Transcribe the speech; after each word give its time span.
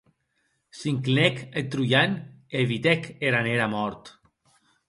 S’inclinèc 0.77 1.35
eth 1.59 1.69
troian 1.71 2.11
e 2.21 2.23
evitèc 2.65 3.01
era 3.29 3.39
nera 3.45 3.67
mòrt. 3.75 4.01